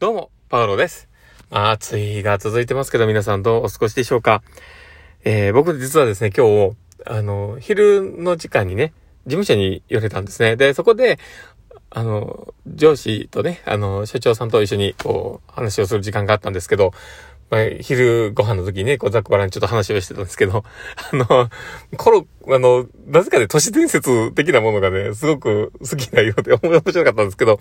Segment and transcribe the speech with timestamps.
[0.00, 1.08] どうも、パウロです。
[1.50, 4.44] 暑いが続いてますけど、皆さんどうお過ごしでしょうか
[5.24, 8.92] えー、僕実はですね、今日、あの、昼の時間にね、
[9.26, 10.54] 事務所に寄れたんですね。
[10.54, 11.18] で、そこで、
[11.90, 16.92] あの、上司とね、あの、所長さんと一緒に、こう、話をする時間があったんですけど、
[17.50, 20.64] まあ、昼ご飯の時にね、こう、ざっくばらにちょっと話をしてたんですけど、
[21.12, 21.50] あの、
[21.96, 27.58] コロ、あの、なぜかね、都市伝説的なものがね、すごく好きなようで 面白かったんですけど、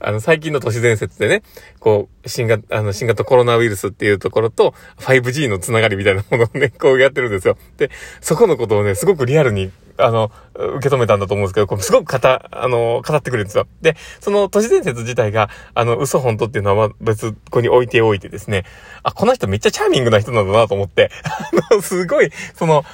[0.00, 1.42] あの、最近の都市伝説でね、
[1.78, 7.56] こう、新型、あの、新型コロナウイルスっていうところと、5G のつながりみたいなものをね、こうやってるんですよ。
[7.76, 13.66] で、そこのことをね、すごくリアルにあの、受け止めたんだと思うんですけど、こすごく語、あの、語ってくれるんですよ。
[13.82, 18.64] で、その都市伝説自体が、あの、嘘本当っていうのは、別、ここに置いておいてですね、
[19.02, 21.10] あ、この人めっちゃチャーミングな人なんだなと思って、
[21.70, 22.84] あの、すごい、その、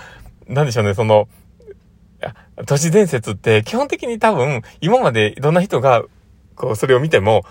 [0.49, 1.29] なんでしょうね、その、
[2.67, 6.05] 都市伝説って基本的に多分、今までいろんな人が、
[6.57, 7.45] こう、それを見ても、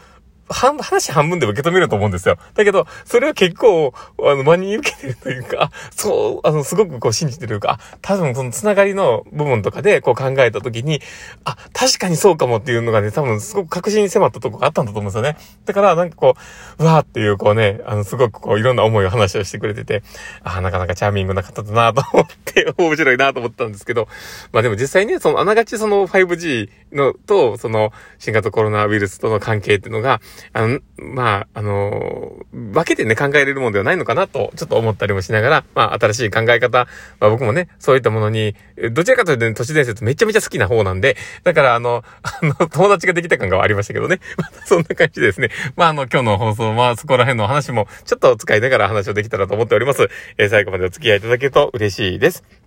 [0.49, 2.37] 半、話半分で受け止めると思うんですよ。
[2.53, 11.01] だけど、それは結構、あの、真に受けてるというか、そう、あの、すごくこう信じてるというか、あ、多分そのつながりの部分とかでこう考えたときに、
[11.45, 15.37] あ、確かにそうかもっていうのがね、多分すごく確信に迫ったとこがあったんだと思うんですよね。
[15.65, 16.35] だから、なんかこ
[16.79, 20.03] う、うわーっていうこうね、あの、すごくこういろんな思いを話をしてくれてて、
[20.43, 24.07] あ、なかなかチャーミングな方だなと思って、 面白いなと思ったんですけど、
[24.51, 36.87] まあでも実際ね、そのあながちその 5G のと、その新型コロナウイルスとの関係っていうのが、あの、まあ、あの、分けてね、考えれるものではないのかなと、ちょっと思ったりもしながら、まあ、新しい考え方、
[37.19, 38.55] まあ僕もね、そういったものに、
[38.91, 44.19] どちらかというと、ね、都市伝説めちゃめちゃ好きな方なんで、だから、あの、あの、友達ができた感がありましたけどね。
[44.37, 45.49] またそんな感じですね。
[45.75, 50.09] まあ、あの、今日の放送は、そこら辺の話も、ちょっと使いながら話をできたらと思っております。
[50.37, 52.62] えー、最後までお付き合いいただけると嬉しいです。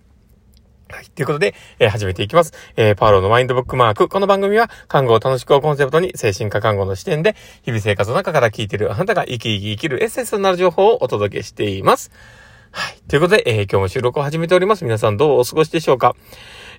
[0.89, 1.05] はい。
[1.07, 2.53] ということで、えー、始めていきます。
[2.77, 4.07] えー、パウロのマインドブックマーク。
[4.07, 12.09] この番組は、看護を楽しくをコンセプトに、精神科看護の視点で、日々生活の中から聞いているあなたが生き生き生きるエッセンスとなる情報をお届けしています。
[12.71, 12.97] はい。
[13.09, 14.85] ということで、えー、今日も収録を始めております。
[14.85, 16.15] 皆さんどうお過ごしでしょうか？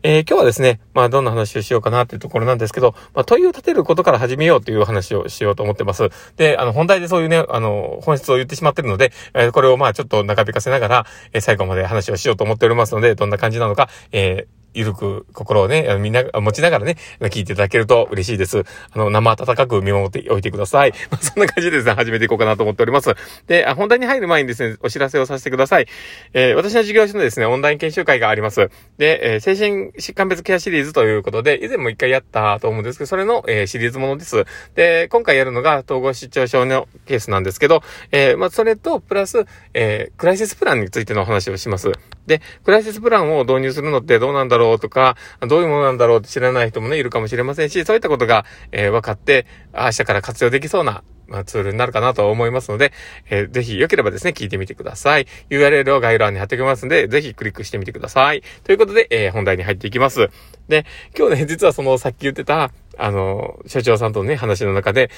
[0.03, 6.09] えー、今日はですね、まあどんな話をしようかなっていうところなんですけど、まあ問いを立てることから始めようという話をしようと思ってます。
[6.36, 18.65] で、あの本題でそういうね、あの本質を言ってしまってるので、えー、これをまあちょっと長引かせながら、えー、最後まで話をしようと思っておりますので、どんな感じなのか、えー、ゆるく心をね、みんな、持ちながらね、聞いていただけると嬉しいです。
[18.93, 20.93] あの、生温かく見守っておいてください。
[21.11, 23.15] まあ、そんな感じでですね、始めていこうかなと思っております。
[23.47, 25.87] で、本題に入る前にですね、お知らせをさせてください。
[26.33, 28.71] えー、私の事業所のですね、オンライン研修会があります。
[28.99, 34.45] で、えー、精神疾患別ケアシリーズということで、以前も一回やったと思うんですけど、それの、えー、シリーズものです。
[34.75, 41.93] で、今回やるのが統合失調症のケースなんですけど、え、まあ、それと、プラス、え、クライシスプランについてのお話をします。
[42.28, 52.93] で、クライシスプランを導入するのってどうなんだろうとか、どういうものなんだろうって知らない人もね、いるかもしれませんし、そういったことが、えー、分かって、明日から活用できそうな、まあ、ツールになるかなと思いますので、
[53.31, 55.27] えー、ぜひ良ければですね、聞いてみてください。
[55.50, 58.43] URL を概要欄に貼っておきますので、ぜひクリックしてみてください。
[58.65, 60.31] ということで、えー、本題に入っていきます。
[60.69, 60.87] で、
[61.17, 65.11] 今日ね、 実はそのさっき言ってた、あの、所長さんとね、話の中で、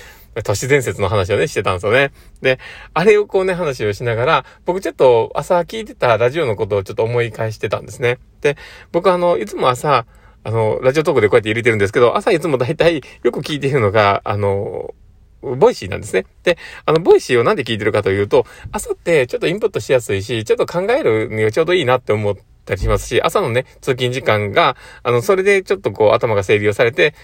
[0.45, 2.13] 都市伝説の話をね、してたんですよね。
[2.43, 2.59] で、
[2.93, 8.19] あれをこうね、話をしながら、僕ちょっと朝聞いてたラジオのことをちょっと思い返してたんですね。
[8.43, 8.57] で、
[8.93, 10.07] 僕あの、いつも朝、
[10.43, 14.95] あの、ラジオトークでこうやって入れてるんですけど、朝いつも大体よく聞いているのが、あの、
[15.43, 16.27] Voicy なんですね。
[16.43, 27.15] で、あの、 Voicy をなんで聞いてるかというと、朝ってちょっとインプットしやすいし、ちょっと考えるにはちょうどいいなって思ってたりしますし、朝のね、通勤時間が、あの、それでちょっとこう頭が整理をされて、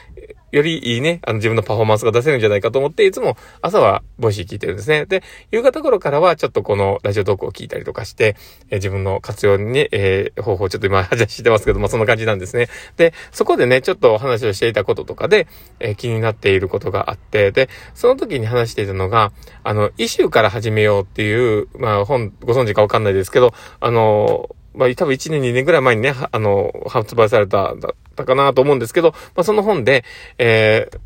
[0.52, 5.04] よりいいね、あの自分のパフォーマンスが出せるんじゃないかと思って、いつも朝は Voicy 聞いてるんですね。
[5.04, 8.36] で、夕方頃からはちょっとこのラジオトークを聞いたりとかして、
[8.70, 12.68] え、自分の活用に、えー、方法をちょっと今、話してますけども、そんな感じなんですね。
[12.96, 15.48] で、そこでね、ちょっと話をしていたこととかで、
[15.80, 19.32] えー、気になっていることがあって、で、その時に話していたのが、
[19.64, 30.04] あの、イシューから始めようっていう、まあ本、ご存知かわかんないですけど、あの、まあ、多分1年2年ぐらい前にね、あの、発売された、だったかなと思うんですけど、まあ、その本で、
[30.38, 30.98] えー、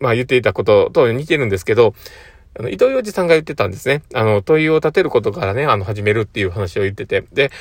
[0.00, 1.94] まあ、言っていたことと似てるんですけど、
[2.58, 4.02] あの、伊藤洋二さんが言ってたんですね。
[4.12, 7.24] あの、問いを立てることからね、あの、始めるっていう話を言ってて。
[7.32, 7.52] で、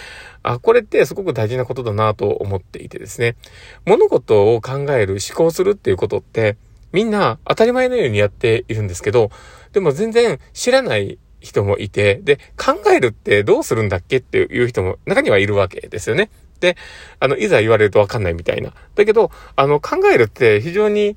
[0.41, 3.35] あ、これってすごく大事なことだなと思っていてですね。
[3.85, 6.57] 物事を考える、思考するっていうことって、
[6.91, 9.29] みんな当たり前のようにやっているんですけど、
[9.73, 16.29] でも全然知らない人もいて、で、考えるってどうするんだっけっていう人も中にはいるわけですよね。
[16.59, 16.75] で、
[17.19, 18.73] あの、いざ言われるとわかんないみたいな。
[18.95, 21.15] だけど、あの、考えるって非常に、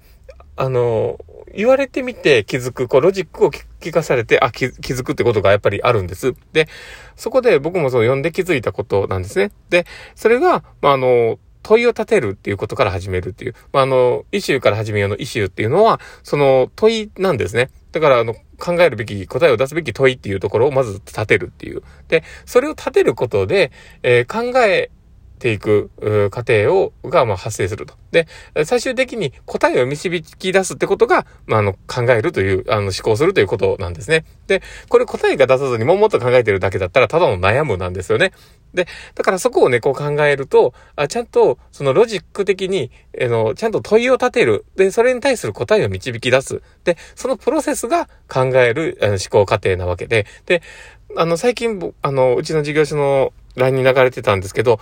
[0.56, 1.18] あの、
[1.54, 6.34] 言われてみて気づく、こう、ロジックを聞かされて、あ、気づくってことがやっぱりあるんです。
[6.52, 6.68] で、
[7.16, 9.52] そこで僕もそう読んで気づいたことなんですね。
[9.68, 13.54] で、それが、まあ、あの、問いを立てるっていうことから始めるっていう。
[13.72, 17.70] まあ、あの、イシューから始めようのイシューっていうのは、その問いなんですね。
[17.92, 21.82] だから、あの、考えるべき、答えを出すべき問いっていうところをまず立てるっていう。
[22.06, 23.72] で、それを立てることで、
[24.04, 24.90] えー、考え
[25.42, 25.90] ていく
[26.30, 27.94] 過程を、が、まあ、発生すると。
[28.12, 28.28] で、
[28.64, 34.24] 最終的に答えを導き出すってことが、まあ、あの、考えるという、あの、思考するということなんですね。
[34.46, 38.32] で、これ答えが出さずにもっと考えてるだけだったら、ただの悩むなんですよね。
[38.72, 38.86] で、
[39.16, 44.64] だからそこをね、こう考えると、あちゃんと、そのロジック的に、あの、ちゃんと問いを立てる。
[44.76, 46.62] で、それに対する答えを導き出す。
[46.84, 50.62] で、そのプロセスが考えるあの思考過程なわけで、で、
[51.16, 54.80] あの、最近、あの、うちの事業所の LINE に流れてたんですけど、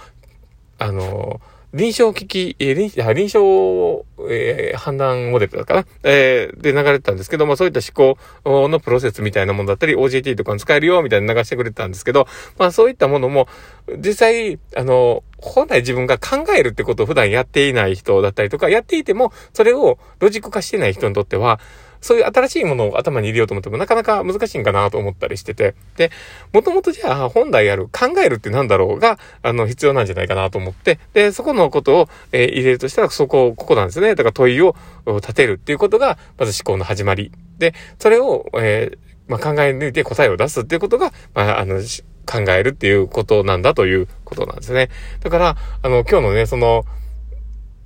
[0.80, 1.40] あの、
[1.72, 12.26] 臨床機器、えー、臨床、えー、判断モデルだかな、えー、で流れてたんですけども、そういった思考のプロセスみたいなものだったり、OJT とかに使えるよ、みたいな流してくれてたんですけど、
[12.58, 13.46] まあそういったものも、
[13.98, 21.60] 実際、あの、本来自分が考えるってことを普段やっていない人だったりとか、やっていても、それをロジック化してない人にとっては、
[22.00, 26.10] そういう新しいものを頭に入れようと思ってもなかなか難しいんかなと思ったりしてて、で、
[26.52, 34.14] もともとじゃあ本来やる考えるってなんだろうが、あの、必要なんじゃないかなと思って、で、そこのことを、えー、入れるとしたらそこ、ここなんですね。
[34.14, 34.74] だから問いを
[35.06, 37.32] 立てるっていうことが、まず思考の始まり。
[37.58, 38.98] で、それを、えー、
[39.28, 41.80] まあ、考え抜いて答えを出すっていうことが、まあ、あの、
[42.26, 44.88] 考えるっていうことなんだということなんですね。
[45.20, 46.84] だから、あの、今日のね、その、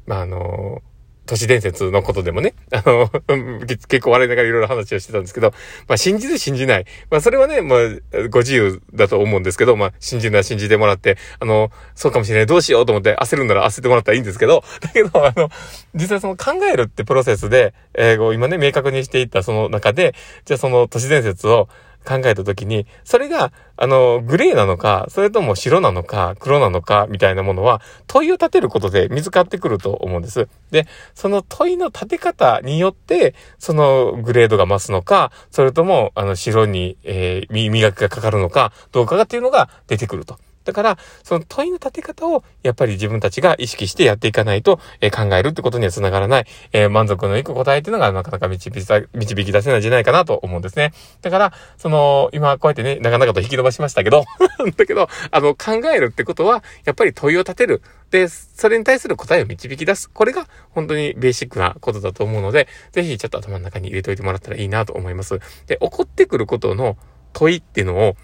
[0.06, 0.82] まあ、あの、
[1.26, 3.10] 都市伝説のことでもね、あの、
[3.66, 5.52] 結構笑いながらいろいろ話をしてたんですけど、
[5.88, 6.86] まあ信じる信じない。
[7.10, 12.46] まあそれはね、まあご自由だと思うんですけど、まあ信じるなら信じてもらって、あの、そうかもしれない。
[12.46, 15.50] どうしようと思って焦るなら焦ってもらったらいいんですけど、 だけど、あの、
[15.94, 21.68] 実際その考えるってプロセスで、えー、今ね、明確にしていったその中で、じゃあその都市伝説を、
[22.04, 30.48] 考えた時に、それが、あの、グレーなのか、それとも白なのか、黒なのか、みたいなものは、問いを立てることで見つかってくると思うんです。
[30.70, 40.38] で、その問いの立て方によって、そのグレードが増すのか、それとも、あの、白に、えー、磨きがかかるのか、どうかがっていうのが出てくると。
[40.64, 50.92] だから、その問いの立て方を、やっぱり自分たちが意識してやっていかないと、えー、考えるってことには繋がらない、えー、満足のいく答えっていうのがなかなか導き導き出せないんじゃないかなと思うんですね。
[51.22, 54.24] だから、その、今こうやってね、なかなかと引き伸ばしましたけど、
[54.76, 57.82] だけど、あの、考えるってことは、やっぱり問いを立てる。
[58.10, 60.08] で、それに対する答えを導き出す。
[60.08, 65.40] これが本当にベーシックなことだと思うので、ぜひちょっと頭の中に入れといてもらったらいいなと思います。
[65.66, 66.96] で、起こってくることの
[67.32, 68.16] 問いっていうのを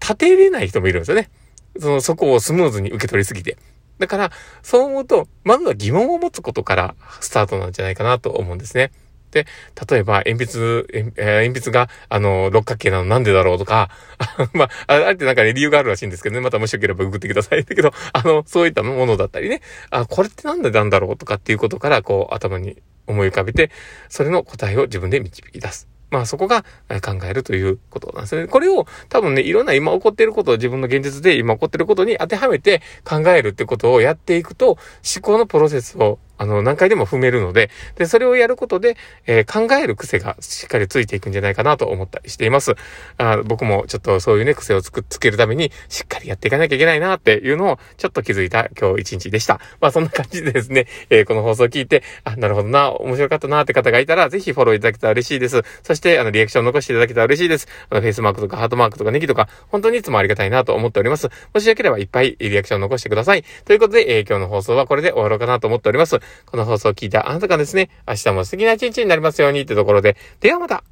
[0.00, 1.30] 立てれない人もいるんですよね。
[1.78, 3.56] その、そこをスムーズに受け取りすぎて。
[3.98, 4.30] だから、
[4.62, 8.90] そう思うと、まずは疑問を持つことからスタートなんじゃないかなと思うんですね。
[9.34, 9.46] で、
[9.90, 13.90] 例えば、鉛筆、え鉛筆が、あの、六角形なのなんでだろうとか、
[14.54, 17.64] まあ、あれってなんかね、理由があるらしいんですけどね、またもしよければググってください。
[17.64, 19.60] だけど、あの、そういったものだったりね、
[19.90, 23.70] あ、これってなんでなんだろうとかっていうことから、こう、頭に思い浮かべて、
[24.08, 25.93] それの答えを自分で導き出す。
[26.14, 26.62] まあそこが
[27.02, 28.46] 考えるということなんですね。
[28.46, 34.78] これを多分ね、いろんな今起こっていることを自分の現実で今起こってることに当てはめて考えるってことをやっていくと、思
[35.22, 38.96] 考のプロセスをあの、何回でも踏めるので、で、それをやることで、
[39.26, 42.74] えー、考える癖がしっかりついていくんじゃないかなと思ったりしています。
[43.18, 49.60] あ僕もちょっとそういうね、癖をつく、つけるために、しっかりやっていかなきゃいけないなっていうのを、ちょっと気づいた今日一日でした。
[49.80, 55.62] まあ、そんな感じでですね、えー、この放送を聞いて、あ、なるほどな、面白かったなって方がいたら、ぜひフォローいただけたら嬉しいです。
[55.82, 57.68] そして、あの、リアクション残していただけたら嬉しいです。
[57.90, 61.28] あの、フェイスマークとかハートマークとかネギとか、本当にいつもありがたいなと思っております。
[61.52, 63.44] もしよければいっぱいリアクション残してください。
[63.64, 66.18] ということで、えー、今日の放送はこれで終わろうかなと思っております。
[66.46, 70.84] この放送を聞いたあなたがですね、明日も素敵な一日になりますようにってところで、ではまた。